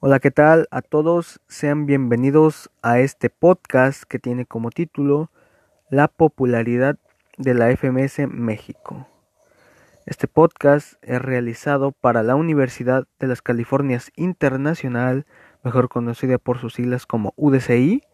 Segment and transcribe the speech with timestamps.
[0.00, 1.40] Hola, ¿qué tal a todos?
[1.48, 5.28] Sean bienvenidos a este podcast que tiene como título
[5.90, 6.96] La popularidad
[7.36, 9.08] de la FMS México.
[10.06, 15.26] Este podcast es realizado para la Universidad de las Californias Internacional,
[15.64, 18.04] mejor conocida por sus siglas como UDCI,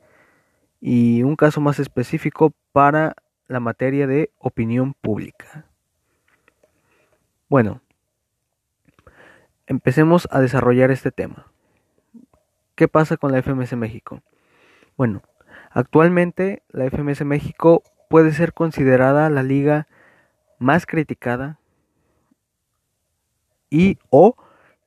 [0.80, 3.14] y un caso más específico para
[3.46, 5.66] la materia de opinión pública.
[7.50, 7.82] Bueno,
[9.66, 11.50] empecemos a desarrollar este tema.
[12.74, 14.20] ¿Qué pasa con la FMS México?
[14.96, 15.22] Bueno,
[15.70, 19.86] actualmente la FMS México puede ser considerada la liga
[20.58, 21.60] más criticada
[23.70, 24.36] y o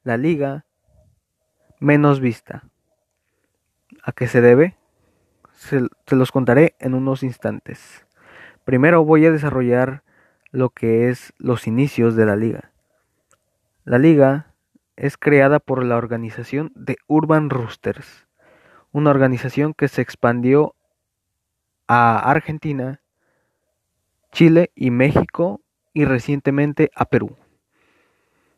[0.03, 0.65] la liga
[1.79, 2.63] menos vista.
[4.03, 4.75] ¿A qué se debe?
[5.53, 8.05] Se, se, los contaré en unos instantes.
[8.65, 10.03] Primero voy a desarrollar
[10.51, 12.71] lo que es los inicios de la liga.
[13.85, 14.53] La liga
[14.97, 18.27] es creada por la organización de Urban Roosters,
[18.91, 20.75] una organización que se expandió
[21.87, 23.01] a Argentina,
[24.31, 25.61] Chile y México
[25.93, 27.37] y recientemente a Perú.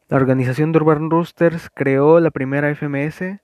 [0.07, 3.41] La organización de Urban Roosters creó la primera FMS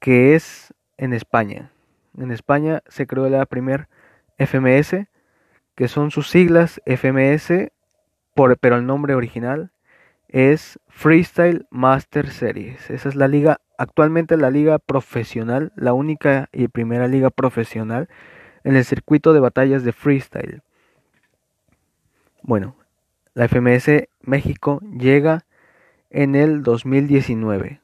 [0.00, 1.72] que es en España.
[2.16, 3.88] En España se creó la primera
[4.38, 5.06] FMS,
[5.74, 7.70] que son sus siglas FMS,
[8.60, 9.72] pero el nombre original
[10.28, 12.90] es Freestyle Master Series.
[12.90, 18.08] Esa es la liga, actualmente la liga profesional, la única y primera liga profesional
[18.64, 20.62] en el circuito de batallas de freestyle.
[22.42, 22.76] Bueno,
[23.34, 25.44] la FMS México llega
[26.10, 27.80] en el 2019.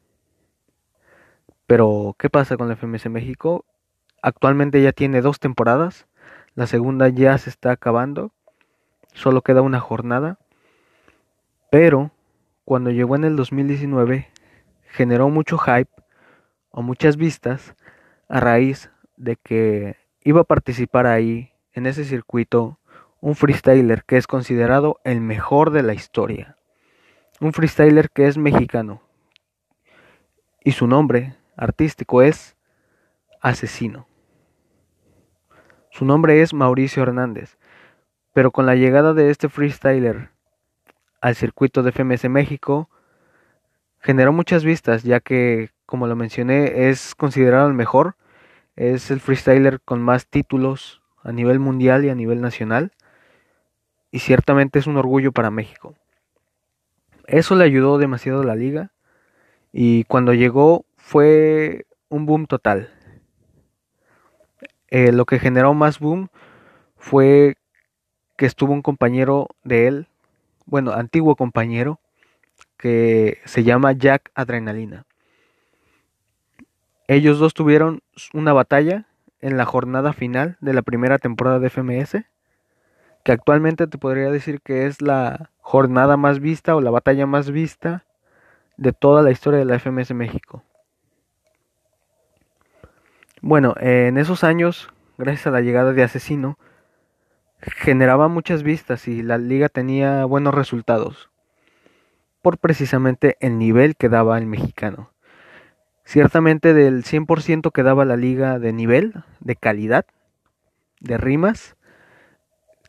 [1.67, 3.65] Pero, ¿qué pasa con la FMS México?
[4.21, 6.07] Actualmente ya tiene dos temporadas.
[6.55, 8.33] La segunda ya se está acabando.
[9.13, 10.39] Solo queda una jornada.
[11.71, 12.11] Pero
[12.65, 14.29] cuando llegó en el 2019
[14.85, 15.91] generó mucho hype
[16.71, 17.75] o muchas vistas
[18.29, 22.79] a raíz de que iba a participar ahí en ese circuito
[23.21, 26.57] un freestyler que es considerado el mejor de la historia.
[27.41, 29.03] Un freestyler que es mexicano.
[30.63, 32.57] Y su nombre artístico es
[33.41, 34.07] Asesino.
[35.91, 37.57] Su nombre es Mauricio Hernández.
[38.33, 40.34] Pero con la llegada de este freestyler
[41.25, 42.91] al circuito de FMS México,
[43.99, 48.17] generó muchas vistas, ya que, como lo mencioné, es considerado el mejor,
[48.77, 52.93] es el freestyler con más títulos a nivel mundial y a nivel nacional,
[54.11, 55.95] y ciertamente es un orgullo para México.
[57.27, 58.93] Eso le ayudó demasiado a la liga,
[59.73, 62.93] y cuando llegó fue un boom total.
[64.89, 66.29] Eh, lo que generó más boom
[66.99, 67.57] fue
[68.37, 70.09] que estuvo un compañero de él,
[70.67, 72.01] bueno, antiguo compañero
[72.77, 75.07] que se llama Jack Adrenalina.
[77.07, 78.03] Ellos dos tuvieron
[78.33, 79.07] una batalla
[79.41, 82.25] en la jornada final de la primera temporada de FMS,
[83.25, 87.51] que actualmente te podría decir que es la jornada más vista o la batalla más
[87.51, 88.05] vista
[88.77, 90.63] de toda la historia de la FMS México.
[93.41, 96.59] Bueno, en esos años, gracias a la llegada de Asesino,
[97.61, 101.31] generaba muchas vistas y la liga tenía buenos resultados
[102.43, 105.11] por precisamente el nivel que daba el mexicano.
[106.05, 110.05] Ciertamente del 100% que daba la liga de nivel, de calidad,
[111.01, 111.77] de rimas,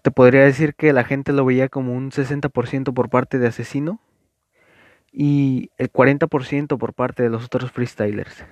[0.01, 4.01] te podría decir que la gente lo veía como un 60% por parte de Asesino
[5.11, 8.45] y el 40% por parte de los otros freestylers.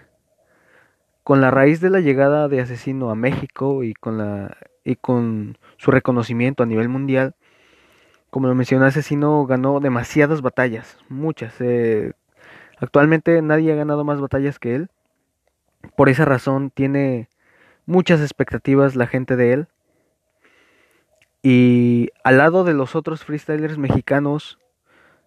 [1.23, 5.57] Con la raíz de la llegada de Asesino a México y con la y con
[5.77, 7.35] su reconocimiento a nivel mundial,
[8.33, 11.53] como lo mencioné, Asesino ganó demasiadas batallas, muchas.
[11.59, 12.13] Eh,
[12.79, 14.89] actualmente nadie ha ganado más batallas que él.
[15.95, 17.29] Por esa razón tiene
[17.85, 19.67] muchas expectativas la gente de él.
[21.43, 24.57] Y al lado de los otros freestylers mexicanos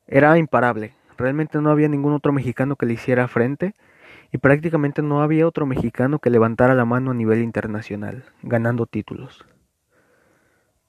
[0.09, 0.97] era imparable.
[1.17, 3.75] Realmente no había ningún otro mexicano que le hiciera frente
[4.37, 9.47] y prácticamente no había otro mexicano que levantara la mano a nivel internacional, ganando títulos.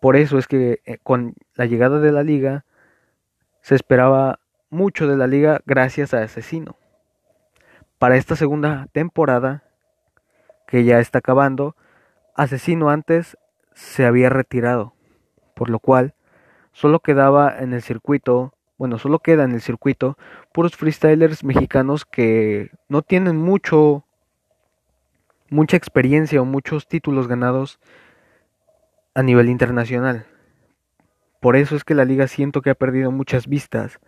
[0.02, 2.66] Por eso es que eh, con la llegada de la liga
[3.62, 6.76] se esperaba mucho de la liga gracias a Asesino.
[8.00, 9.64] Para esta segunda temporada,
[10.68, 11.78] que ya está acabando,
[12.36, 13.38] Asesino antes
[13.74, 14.94] se había retirado,
[15.56, 16.16] por lo cual
[16.74, 20.18] solo quedaba en el circuito bueno, solo queda en el circuito
[20.54, 24.04] puros freestylers mexicanos que no tienen mucho
[25.50, 27.80] mucha experiencia o muchos títulos ganados
[29.16, 30.26] a nivel internacional.
[31.40, 34.00] Por eso es que la liga siento que ha perdido muchas vistas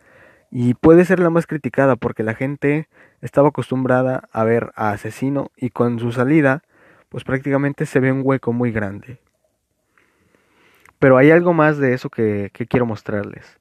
[0.51, 2.89] Y puede ser la más criticada porque la gente
[3.21, 6.63] estaba acostumbrada a ver a Asesino y con su salida,
[7.09, 9.19] pues prácticamente se ve un hueco muy grande.
[10.97, 13.58] Pero hay algo más de eso que, quiero mostrarles.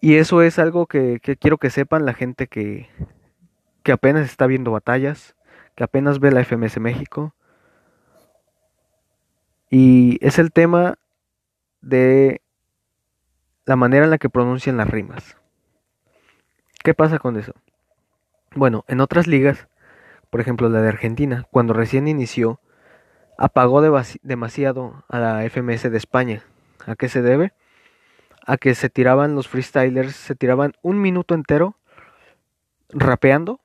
[0.00, 2.88] Y eso es algo que, quiero que sepan la gente que,
[3.82, 5.36] que apenas está viendo batallas,
[5.74, 7.34] que apenas ve la FMS México.
[9.68, 10.98] Y es el tema
[11.82, 12.40] de
[13.66, 15.36] la manera en la que pronuncian las rimas.
[16.82, 17.52] ¿Qué pasa con eso?
[18.54, 19.68] Bueno, en otras ligas,
[20.30, 22.58] por ejemplo la de Argentina, cuando recién inició,
[23.36, 23.82] apagó
[24.22, 26.42] demasiado a la FMS de España.
[26.86, 27.52] ¿A qué se debe?
[28.46, 31.76] A que se tiraban los freestylers, se tiraban un minuto entero
[32.88, 33.60] rapeando,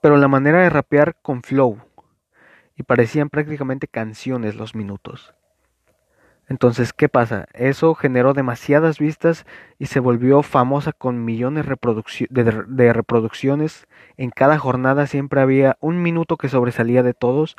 [0.00, 1.80] pero la manera de rapear con flow,
[2.76, 5.34] y parecían prácticamente canciones los minutos.
[6.48, 7.46] Entonces, ¿qué pasa?
[7.54, 9.46] Eso generó demasiadas vistas
[9.80, 13.88] y se volvió famosa con millones de, reproducciones.
[14.16, 17.56] En cada jornada siempre había un minuto que sobresalía de todos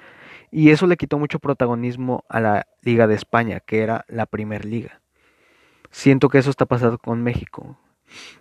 [0.51, 4.63] y eso le quitó mucho protagonismo a la Liga de España, que era la primer
[4.63, 5.01] liga.
[5.97, 7.75] Siento que eso está pasando con México.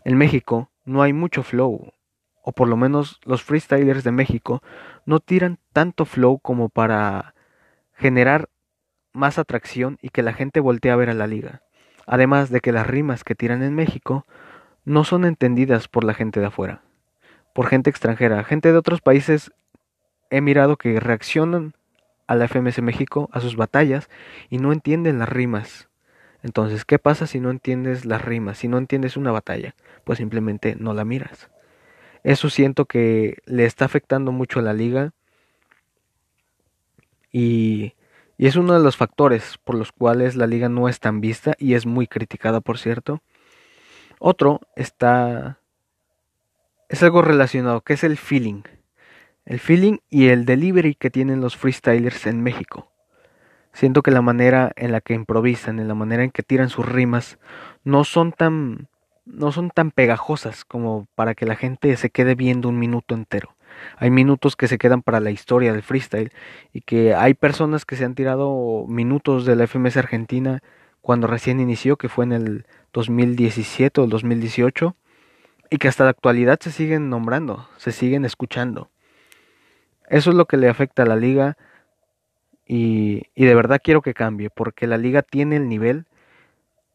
[0.04, 1.94] En México no hay mucho flow,
[2.42, 4.62] o por lo menos los freestylers de México
[5.06, 7.34] no tiran tanto flow como para
[7.94, 8.50] generar
[9.14, 11.62] más atracción y que la gente voltee a ver a la liga.
[12.06, 14.26] Además de que las rimas que tiran en México
[14.84, 16.82] no son entendidas por la gente de afuera,
[17.54, 19.50] por gente extranjera, gente de otros países
[20.28, 21.72] he mirado que reaccionan
[22.26, 24.10] a la FMS México, a sus batallas,
[24.50, 25.88] y no entienden las rimas.
[26.46, 28.58] Entonces, ¿qué pasa si no entiendes las rimas?
[28.58, 31.50] Si no entiendes una batalla, pues simplemente no la miras.
[32.22, 35.12] Eso siento que le está afectando mucho a la liga
[37.32, 37.94] y
[38.38, 41.54] y es uno de los factores por los cuales la liga no es tan vista
[41.58, 43.22] y es muy criticada, por cierto.
[44.18, 45.58] Otro está...
[46.88, 48.62] es algo relacionado, que es el feeling.
[49.46, 52.90] El feeling y el delivery que tienen los freestylers en México.
[53.76, 56.86] Siento que la manera en la que improvisan, en la manera en que tiran sus
[56.86, 57.38] rimas,
[57.84, 58.88] no son tan
[59.26, 63.54] no son tan pegajosas como para que la gente se quede viendo un minuto entero.
[63.98, 66.32] Hay minutos que se quedan para la historia del freestyle
[66.72, 70.62] y que hay personas que se han tirado minutos de la FMS Argentina
[71.02, 74.96] cuando recién inició, que fue en el 2017 o el 2018,
[75.68, 78.88] y que hasta la actualidad se siguen nombrando, se siguen escuchando.
[80.08, 81.58] Eso es lo que le afecta a la liga
[82.66, 86.06] y, y de verdad quiero que cambie, porque la liga tiene el nivel,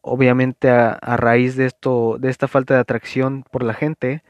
[0.02, 4.22] obviamente a, raíz de esto, de esta falta de atracción por la gente,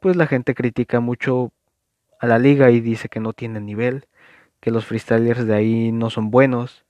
[0.00, 1.52] pues la gente critica mucho
[2.20, 4.06] a la liga y dice que no tiene nivel,
[4.60, 6.84] que los freestylers de ahí no son buenos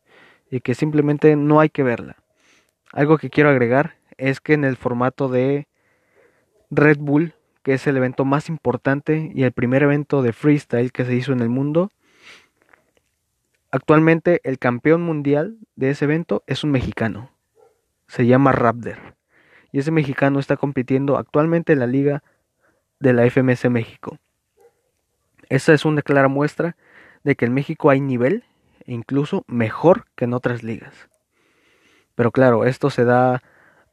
[0.51, 2.17] y que simplemente no hay que verla.
[2.93, 5.67] Algo que quiero agregar es que en el formato de
[6.71, 11.05] Red Bull, que es el evento más importante y el primer evento de freestyle que
[11.05, 11.91] se hizo en el mundo,
[13.77, 17.31] actualmente el campeón mundial de ese evento es un mexicano.
[18.09, 19.17] Se llama Raptor.
[19.73, 22.23] Y ese mexicano está compitiendo actualmente en la liga
[22.99, 24.19] de la FMS México.
[25.49, 26.77] Esa es una clara muestra
[27.25, 28.45] de que en México hay nivel,
[28.85, 31.09] e incluso mejor que en otras ligas.
[32.15, 33.43] Pero claro, esto se da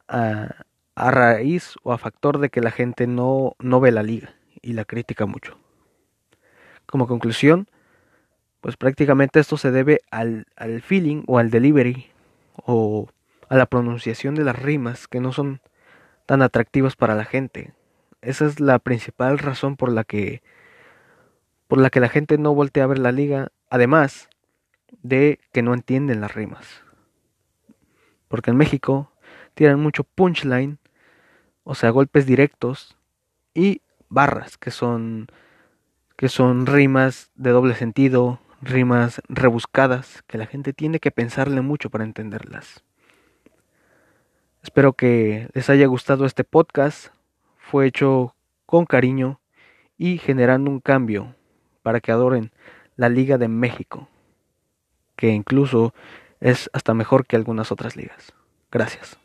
[0.08, 0.64] a,
[0.96, 4.84] raíz o a factor de que la gente no, no ve la liga y la
[4.84, 5.58] critica mucho.
[6.86, 7.68] Como conclusión,
[8.64, 12.06] pues prácticamente esto se debe al, al feeling o al delivery
[12.64, 13.10] o
[13.50, 15.60] a la pronunciación de las rimas que no son
[16.24, 17.74] tan atractivas para la gente.
[18.22, 20.42] Esa es la principal razón por la que
[21.68, 24.30] por la que la gente no voltea a ver la liga, además
[25.02, 26.66] de que no entienden las rimas.
[28.28, 29.12] Porque en México
[29.52, 30.78] tiran mucho punchline,
[31.64, 32.96] o sea, golpes directos
[33.52, 35.26] y barras, que son
[36.16, 41.90] que son rimas de doble sentido, rimas rebuscadas, que la gente tiene que pensarle mucho
[41.90, 42.82] para entenderlas.
[44.62, 47.08] Espero que les haya gustado este podcast.
[47.58, 48.34] Fue hecho
[48.66, 49.40] con cariño
[49.98, 51.34] y generando un cambio
[51.82, 52.50] para que adoren
[52.96, 54.08] la Liga de México,
[55.16, 55.94] que incluso
[56.40, 58.32] es hasta mejor que algunas otras ligas.
[58.70, 59.18] Gracias.